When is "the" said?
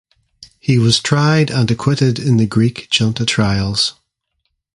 2.37-2.47